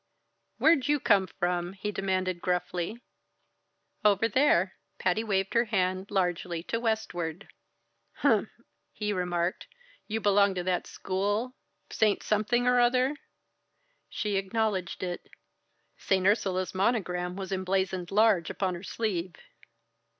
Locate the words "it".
15.03-15.29